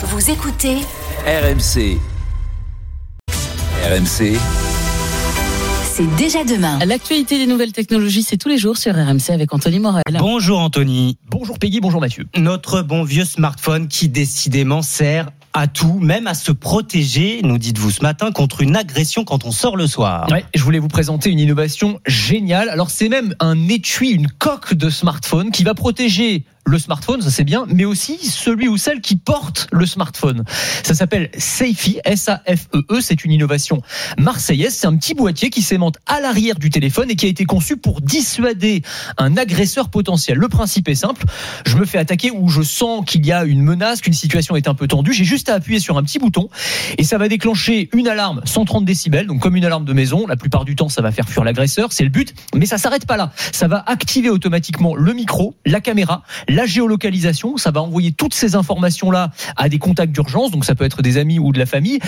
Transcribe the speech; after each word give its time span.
Vous 0.00 0.30
écoutez 0.30 0.76
RMC. 1.26 1.98
RMC, 3.82 4.38
C'est 5.82 6.16
déjà 6.16 6.44
demain. 6.44 6.78
L'actualité 6.86 7.36
des 7.38 7.46
nouvelles 7.48 7.72
technologies, 7.72 8.22
c'est 8.22 8.36
tous 8.36 8.48
les 8.48 8.58
jours 8.58 8.76
sur 8.76 8.94
RMC 8.94 9.30
avec 9.30 9.52
Anthony 9.52 9.80
Morel. 9.80 10.04
Bonjour 10.18 10.60
Anthony. 10.60 11.18
Bonjour 11.28 11.58
Peggy, 11.58 11.80
bonjour 11.80 12.00
Mathieu. 12.00 12.26
Notre 12.36 12.82
bon 12.82 13.02
vieux 13.02 13.24
smartphone 13.24 13.88
qui 13.88 14.08
décidément 14.08 14.82
sert 14.82 15.30
à 15.54 15.66
tout, 15.66 15.98
même 15.98 16.28
à 16.28 16.34
se 16.34 16.52
protéger, 16.52 17.40
nous 17.42 17.58
dites-vous 17.58 17.90
ce 17.90 18.02
matin, 18.02 18.30
contre 18.30 18.60
une 18.60 18.76
agression 18.76 19.24
quand 19.24 19.44
on 19.44 19.50
sort 19.50 19.76
le 19.76 19.88
soir. 19.88 20.28
Ouais, 20.30 20.44
je 20.54 20.62
voulais 20.62 20.78
vous 20.78 20.88
présenter 20.88 21.30
une 21.30 21.40
innovation 21.40 21.98
géniale. 22.06 22.68
Alors 22.68 22.90
c'est 22.90 23.08
même 23.08 23.34
un 23.40 23.68
étui, 23.68 24.10
une 24.10 24.28
coque 24.28 24.74
de 24.74 24.90
smartphone 24.90 25.50
qui 25.50 25.64
va 25.64 25.74
protéger 25.74 26.44
le 26.68 26.78
smartphone, 26.78 27.22
ça 27.22 27.30
c'est 27.30 27.44
bien, 27.44 27.66
mais 27.68 27.84
aussi 27.84 28.18
celui 28.18 28.68
ou 28.68 28.76
celle 28.76 29.00
qui 29.00 29.16
porte 29.16 29.68
le 29.72 29.86
smartphone. 29.86 30.44
Ça 30.84 30.94
s'appelle 30.94 31.30
Safety, 31.36 31.98
S-A-F-E-E, 32.04 33.00
c'est 33.00 33.24
une 33.24 33.32
innovation 33.32 33.80
marseillaise. 34.18 34.74
C'est 34.74 34.86
un 34.86 34.96
petit 34.96 35.14
boîtier 35.14 35.50
qui 35.50 35.62
s'aimante 35.62 35.96
à 36.06 36.20
l'arrière 36.20 36.56
du 36.56 36.70
téléphone 36.70 37.10
et 37.10 37.16
qui 37.16 37.26
a 37.26 37.28
été 37.28 37.44
conçu 37.44 37.76
pour 37.76 38.00
dissuader 38.00 38.82
un 39.16 39.36
agresseur 39.36 39.88
potentiel. 39.88 40.36
Le 40.36 40.48
principe 40.48 40.88
est 40.88 40.94
simple, 40.94 41.24
je 41.66 41.76
me 41.76 41.86
fais 41.86 41.98
attaquer 41.98 42.30
ou 42.30 42.48
je 42.48 42.62
sens 42.62 43.04
qu'il 43.06 43.24
y 43.24 43.32
a 43.32 43.44
une 43.44 43.62
menace, 43.62 44.00
qu'une 44.00 44.12
situation 44.12 44.54
est 44.56 44.68
un 44.68 44.74
peu 44.74 44.86
tendue, 44.86 45.12
j'ai 45.12 45.24
juste 45.24 45.48
à 45.48 45.54
appuyer 45.54 45.80
sur 45.80 45.96
un 45.96 46.02
petit 46.02 46.18
bouton 46.18 46.48
et 46.98 47.04
ça 47.04 47.16
va 47.16 47.28
déclencher 47.28 47.88
une 47.94 48.08
alarme 48.08 48.42
130 48.44 48.84
décibels, 48.84 49.26
donc 49.26 49.40
comme 49.40 49.56
une 49.56 49.64
alarme 49.64 49.84
de 49.84 49.92
maison. 49.92 50.26
La 50.26 50.36
plupart 50.36 50.64
du 50.64 50.76
temps, 50.76 50.88
ça 50.88 51.00
va 51.00 51.12
faire 51.12 51.28
fuir 51.28 51.44
l'agresseur, 51.44 51.92
c'est 51.92 52.04
le 52.04 52.10
but, 52.10 52.34
mais 52.54 52.66
ça 52.66 52.76
s'arrête 52.76 53.06
pas 53.06 53.16
là. 53.16 53.32
Ça 53.52 53.68
va 53.68 53.82
activer 53.86 54.28
automatiquement 54.28 54.94
le 54.94 55.14
micro, 55.14 55.54
la 55.64 55.80
caméra, 55.80 56.22
géolocalisation, 56.66 57.56
ça 57.56 57.70
va 57.70 57.82
envoyer 57.82 58.12
toutes 58.12 58.34
ces 58.34 58.54
informations-là 58.56 59.30
à 59.56 59.68
des 59.68 59.78
contacts 59.78 60.12
d'urgence, 60.12 60.50
donc 60.50 60.64
ça 60.64 60.74
peut 60.74 60.84
être 60.84 61.02
des 61.02 61.16
amis 61.18 61.38
ou 61.38 61.52
de 61.52 61.58
la 61.58 61.66
famille. 61.66 61.98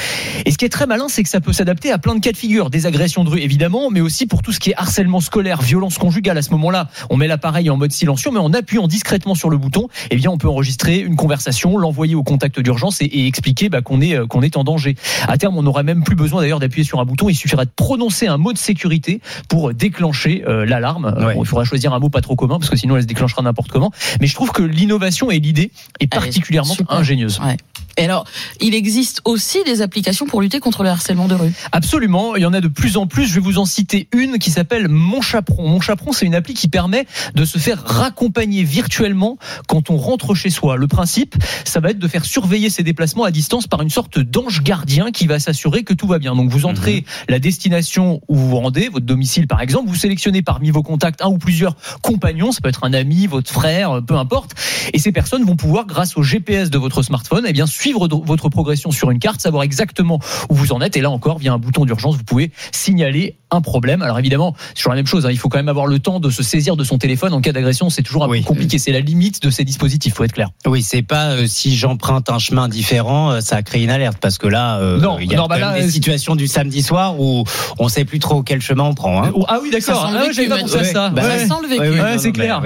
Et 0.46 0.50
ce 0.50 0.58
qui 0.58 0.64
est 0.64 0.68
très 0.70 0.86
malin, 0.86 1.06
c'est 1.08 1.22
que 1.22 1.28
ça 1.28 1.40
peut 1.40 1.52
s'adapter 1.52 1.90
à 1.92 1.98
plein 1.98 2.14
de 2.14 2.20
cas 2.20 2.32
de 2.32 2.36
figure, 2.36 2.70
des 2.70 2.86
agressions 2.86 3.24
de 3.24 3.30
rue 3.30 3.40
évidemment, 3.40 3.90
mais 3.90 4.00
aussi 4.00 4.26
pour 4.26 4.42
tout 4.42 4.52
ce 4.52 4.60
qui 4.60 4.70
est 4.70 4.74
harcèlement 4.76 5.20
scolaire, 5.20 5.60
violence 5.60 5.98
conjugale. 5.98 6.38
À 6.38 6.42
ce 6.42 6.50
moment-là, 6.50 6.88
on 7.10 7.16
met 7.16 7.26
l'appareil 7.26 7.70
en 7.70 7.76
mode 7.76 7.92
silencieux, 7.92 8.30
mais 8.32 8.38
en 8.38 8.52
appuyant 8.52 8.86
discrètement 8.86 9.34
sur 9.34 9.50
le 9.50 9.58
bouton, 9.58 9.88
eh 10.10 10.16
bien, 10.16 10.30
on 10.30 10.38
peut 10.38 10.48
enregistrer 10.48 10.98
une 10.98 11.16
conversation, 11.16 11.76
l'envoyer 11.76 12.14
au 12.14 12.22
contact 12.22 12.60
d'urgence 12.60 13.00
et, 13.02 13.06
et 13.06 13.26
expliquer 13.26 13.68
bah, 13.68 13.82
qu'on 13.82 14.00
est 14.00 14.14
euh, 14.16 14.26
qu'on 14.26 14.42
est 14.42 14.56
en 14.56 14.64
danger. 14.64 14.96
À 15.28 15.36
terme, 15.38 15.56
on 15.58 15.62
n'aura 15.62 15.82
même 15.82 16.02
plus 16.04 16.16
besoin 16.16 16.40
d'ailleurs 16.40 16.60
d'appuyer 16.60 16.84
sur 16.84 17.00
un 17.00 17.04
bouton. 17.04 17.28
Il 17.28 17.34
suffira 17.34 17.64
de 17.64 17.70
prononcer 17.74 18.26
un 18.26 18.36
mot 18.38 18.52
de 18.52 18.58
sécurité 18.58 19.20
pour 19.48 19.72
déclencher 19.74 20.44
euh, 20.46 20.64
l'alarme. 20.66 21.06
Euh, 21.16 21.20
Ouais. 21.20 21.34
bon, 21.34 21.42
il 21.44 21.46
faudra 21.46 21.64
choisir 21.64 21.92
un 21.92 21.98
mot 21.98 22.08
pas 22.08 22.22
trop 22.22 22.34
commun 22.34 22.58
parce 22.58 22.70
que 22.70 22.76
sinon 22.76 22.96
elle 22.96 23.02
se 23.02 23.06
déclenchera 23.06 23.42
n'importe 23.42 23.70
comment. 23.70 23.90
Mais 24.20 24.26
je 24.26 24.34
trouve 24.40 24.52
que 24.52 24.62
l'innovation 24.62 25.30
et 25.30 25.38
l'idée 25.38 25.70
est 26.00 26.06
particulièrement 26.06 26.74
ingénieuse. 26.88 27.38
Ouais. 27.40 27.58
Et 28.00 28.04
alors, 28.04 28.24
il 28.62 28.74
existe 28.74 29.20
aussi 29.26 29.62
des 29.64 29.82
applications 29.82 30.24
pour 30.24 30.40
lutter 30.40 30.58
contre 30.58 30.82
le 30.82 30.88
harcèlement 30.88 31.28
de 31.28 31.34
rue. 31.34 31.52
Absolument, 31.70 32.34
il 32.34 32.40
y 32.40 32.46
en 32.46 32.54
a 32.54 32.62
de 32.62 32.68
plus 32.68 32.96
en 32.96 33.06
plus. 33.06 33.26
Je 33.26 33.34
vais 33.34 33.40
vous 33.40 33.58
en 33.58 33.66
citer 33.66 34.08
une 34.12 34.38
qui 34.38 34.50
s'appelle 34.50 34.88
Mon 34.88 35.20
Chaperon. 35.20 35.68
Mon 35.68 35.82
Chaperon, 35.82 36.12
c'est 36.12 36.24
une 36.24 36.34
appli 36.34 36.54
qui 36.54 36.68
permet 36.68 37.06
de 37.34 37.44
se 37.44 37.58
faire 37.58 37.84
raccompagner 37.84 38.64
virtuellement 38.64 39.36
quand 39.68 39.90
on 39.90 39.98
rentre 39.98 40.34
chez 40.34 40.48
soi. 40.48 40.78
Le 40.78 40.88
principe, 40.88 41.36
ça 41.66 41.80
va 41.80 41.90
être 41.90 41.98
de 41.98 42.08
faire 42.08 42.24
surveiller 42.24 42.70
ses 42.70 42.82
déplacements 42.82 43.24
à 43.24 43.30
distance 43.30 43.66
par 43.66 43.82
une 43.82 43.90
sorte 43.90 44.18
d'ange 44.18 44.62
gardien 44.62 45.10
qui 45.10 45.26
va 45.26 45.38
s'assurer 45.38 45.84
que 45.84 45.92
tout 45.92 46.06
va 46.06 46.18
bien. 46.18 46.34
Donc 46.34 46.48
vous 46.48 46.64
entrez 46.64 47.04
la 47.28 47.38
destination 47.38 48.22
où 48.28 48.34
vous 48.34 48.48
vous 48.48 48.60
rendez, 48.60 48.88
votre 48.88 49.04
domicile 49.04 49.46
par 49.46 49.60
exemple, 49.60 49.90
vous 49.90 49.94
sélectionnez 49.94 50.40
parmi 50.40 50.70
vos 50.70 50.82
contacts 50.82 51.20
un 51.20 51.28
ou 51.28 51.36
plusieurs 51.36 51.76
compagnons, 52.00 52.50
ça 52.50 52.62
peut 52.62 52.70
être 52.70 52.84
un 52.84 52.94
ami, 52.94 53.26
votre 53.26 53.52
frère, 53.52 54.00
peu 54.06 54.14
importe, 54.14 54.52
et 54.92 54.98
ces 54.98 55.12
personnes 55.12 55.44
vont 55.44 55.56
pouvoir, 55.56 55.86
grâce 55.86 56.16
au 56.16 56.22
GPS 56.22 56.70
de 56.70 56.78
votre 56.78 57.02
smartphone, 57.02 57.44
eh 57.46 57.52
bien 57.52 57.66
suivre 57.66 58.08
votre 58.08 58.48
progression 58.48 58.90
sur 58.90 59.10
une 59.10 59.18
carte, 59.18 59.40
savoir 59.40 59.62
exactement 59.62 60.20
où 60.48 60.54
vous 60.54 60.72
en 60.72 60.80
êtes. 60.80 60.96
Et 60.96 61.00
là 61.00 61.10
encore, 61.10 61.38
via 61.38 61.52
un 61.52 61.58
bouton 61.58 61.84
d'urgence, 61.84 62.16
vous 62.16 62.24
pouvez 62.24 62.52
signaler 62.72 63.39
un 63.50 63.60
problème. 63.60 64.02
Alors 64.02 64.18
évidemment, 64.18 64.54
c'est 64.68 64.74
toujours 64.74 64.92
la 64.92 64.96
même 64.96 65.06
chose. 65.06 65.26
hein. 65.26 65.30
Il 65.30 65.38
faut 65.38 65.48
quand 65.48 65.58
même 65.58 65.68
avoir 65.68 65.86
le 65.86 65.98
temps 65.98 66.20
de 66.20 66.30
se 66.30 66.42
saisir 66.42 66.76
de 66.76 66.84
son 66.84 66.98
téléphone 66.98 67.32
en 67.34 67.40
cas 67.40 67.52
d'agression. 67.52 67.90
C'est 67.90 68.02
toujours 68.02 68.24
un 68.24 68.28
Oui. 68.28 68.40
peu 68.42 68.46
compliqué. 68.48 68.78
C'est 68.78 68.92
la 68.92 69.00
limite 69.00 69.42
de 69.42 69.50
ces 69.50 69.64
dispositifs. 69.64 70.14
Faut 70.14 70.24
être 70.24 70.32
clair. 70.32 70.50
Oui, 70.66 70.82
c'est 70.82 71.02
pas 71.02 71.30
euh, 71.30 71.46
si 71.46 71.76
j'emprunte 71.76 72.30
un 72.30 72.38
chemin 72.38 72.68
différent, 72.68 73.30
euh, 73.32 73.40
ça 73.40 73.62
crée 73.62 73.82
une 73.82 73.90
alerte 73.90 74.18
parce 74.20 74.38
que 74.38 74.46
là, 74.46 74.78
euh, 74.78 74.98
Non, 75.00 75.18
il 75.18 75.30
y 75.30 75.34
a 75.34 75.38
non, 75.38 75.46
bah 75.46 75.58
là, 75.58 75.74
des 75.78 75.86
euh, 75.86 75.90
situations 75.90 76.36
du 76.36 76.46
samedi 76.46 76.82
soir 76.82 77.18
où 77.20 77.44
on 77.78 77.88
sait 77.88 78.04
plus 78.04 78.18
trop 78.18 78.42
quel 78.42 78.60
chemin 78.60 78.84
on 78.84 78.94
prend. 78.94 79.22
Hein. 79.24 79.32
Ah 79.48 79.58
oui, 79.62 79.70
d'accord. 79.70 80.00
Ça 80.02 80.06
sent 80.08 80.12
le 80.12 80.18
Ah, 80.18 80.22
vécu, 80.22 80.34
j'avais 80.34 80.48
pas 80.48 80.58
pensé 80.58 80.74
à 80.74 80.78
Mathieu. 80.78 80.92
ça. 80.92 81.08
Bah, 81.10 81.22
Ouais. 81.22 81.38
Ça 81.38 81.46
sent 81.46 81.60
le 81.62 81.68
vécu. 81.68 81.80
Ouais, 82.00 82.12
non, 82.14 82.18
c'est 82.18 82.32
clair. 82.32 82.62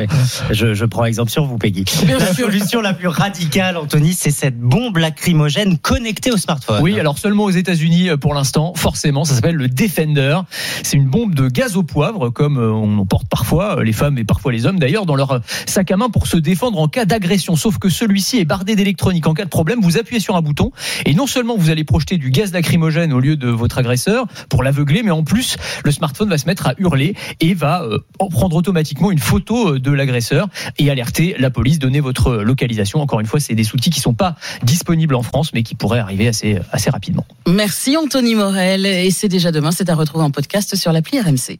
Je, 0.50 0.74
je 0.74 0.84
prends 0.84 1.04
exemple 1.04 1.30
sur 1.30 1.44
vous, 1.44 1.58
Peggy. 1.58 1.84
Bien 2.04 2.18
La 2.18 2.26
sûr. 2.34 2.46
solution 2.46 2.80
la 2.80 2.92
plus 2.94 3.08
radicale, 3.08 3.76
Anthony, 3.76 4.12
c'est 4.12 4.30
cette 4.30 4.58
bombe 4.58 4.96
lacrymogène 4.98 5.78
connectée 5.78 6.30
au 6.30 6.36
smartphone. 6.36 6.80
Oui, 6.82 6.98
alors 7.00 7.18
seulement 7.18 7.44
aux 7.44 7.50
États-Unis 7.50 8.10
euh, 8.10 8.16
pour 8.16 8.34
l'instant, 8.34 8.72
forcément, 8.76 9.24
ça 9.24 9.34
s'appelle 9.34 9.54
le 9.56 9.68
Defender. 9.68 10.38
C'est 10.82 10.96
une 10.96 11.08
bombe 11.08 11.34
de 11.34 11.48
gaz 11.48 11.76
au 11.76 11.82
poivre, 11.82 12.30
comme 12.30 12.58
euh, 12.58 12.72
on 12.72 12.98
en 12.98 13.06
porte 13.06 13.28
parfois, 13.28 13.78
euh, 13.78 13.84
les 13.84 13.92
femmes 13.92 14.18
et 14.18 14.24
parfois 14.24 14.52
les 14.52 14.66
hommes 14.66 14.78
d'ailleurs, 14.78 15.06
dans 15.06 15.14
leur 15.14 15.32
euh, 15.32 15.38
sac 15.66 15.90
à 15.90 15.96
main 15.96 16.10
pour 16.10 16.26
se 16.26 16.36
défendre 16.36 16.78
en 16.78 16.88
cas 16.88 17.04
d'agression. 17.04 17.56
Sauf 17.56 17.78
que 17.78 17.88
celui-ci 17.88 18.38
est 18.38 18.44
bardé 18.44 18.76
d'électronique. 18.76 19.26
En 19.26 19.34
cas 19.34 19.44
de 19.44 19.50
problème, 19.50 19.80
vous 19.80 19.98
appuyez 19.98 20.20
sur 20.20 20.36
un 20.36 20.42
bouton 20.42 20.72
et 21.04 21.14
non 21.14 21.26
seulement 21.26 21.56
vous 21.56 21.70
allez 21.70 21.84
projeter 21.84 22.16
du 22.16 22.30
gaz 22.30 22.52
lacrymogène 22.52 23.12
au 23.12 23.20
lieu 23.20 23.36
de 23.36 23.48
votre 23.48 23.78
agresseur 23.78 24.26
pour 24.48 24.62
l'aveugler, 24.62 25.02
mais 25.02 25.10
en 25.10 25.24
plus, 25.24 25.56
le 25.84 25.90
smartphone 25.90 26.28
va 26.28 26.38
se 26.38 26.46
mettre 26.46 26.66
à 26.66 26.74
hurler 26.78 27.14
et 27.40 27.54
va 27.54 27.86
en 28.18 28.28
prendre 28.28 28.56
automatiquement 28.56 29.10
une 29.10 29.18
photo 29.18 29.78
de 29.78 29.90
l'agresseur 29.90 30.48
et 30.78 30.90
alerter 30.90 31.34
la 31.38 31.50
police, 31.50 31.78
donner 31.78 32.00
votre 32.00 32.36
localisation. 32.36 33.00
Encore 33.00 33.20
une 33.20 33.26
fois, 33.26 33.40
c'est 33.40 33.54
des 33.54 33.72
outils 33.74 33.90
qui 33.90 34.00
sont 34.00 34.14
pas 34.14 34.36
disponibles 34.62 35.14
en 35.14 35.22
France, 35.22 35.52
mais 35.54 35.62
qui 35.62 35.74
pourraient 35.74 35.98
arriver 35.98 36.28
assez, 36.28 36.58
assez 36.72 36.90
rapidement. 36.90 37.24
Merci 37.48 37.96
Anthony 37.96 38.34
Morel. 38.34 38.86
Et 38.86 39.10
c'est 39.10 39.28
déjà 39.28 39.52
demain. 39.52 39.70
C'est 39.70 39.90
à 39.90 39.94
retrouver 39.94 40.24
en 40.24 40.30
podcast 40.30 40.76
sur 40.76 40.92
l'appli 40.92 41.20
RMC. 41.20 41.52